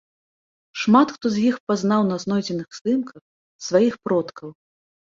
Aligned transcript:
Шмат 0.83 1.07
хто 1.17 1.25
з 1.35 1.43
іх 1.51 1.55
пазнаў 1.69 2.01
на 2.11 2.19
знойдзеных 2.25 2.67
здымках 2.81 3.23
сваіх 3.71 3.93
продкаў. 4.07 4.49